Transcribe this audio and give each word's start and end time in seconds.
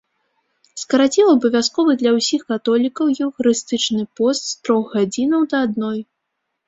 Скараціў 0.83 1.27
абавязковы 1.33 1.91
для 2.01 2.11
ўсіх 2.15 2.41
католікаў 2.53 3.11
еўхарыстычны 3.25 4.03
пост 4.21 4.41
з 4.53 4.59
трох 4.67 4.83
гадзінаў 4.99 5.41
да 5.53 5.57
адной. 5.67 5.99